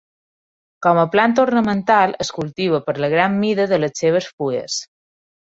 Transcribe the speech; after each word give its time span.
Com 0.85 1.01
a 1.01 1.03
planta 1.15 1.43
ornamental 1.47 2.15
es 2.27 2.33
cultiva 2.39 2.81
per 2.89 2.97
la 3.05 3.13
gran 3.15 3.39
mida 3.45 3.71
de 3.75 3.81
les 3.85 4.05
seves 4.05 4.31
fulles. 4.41 4.83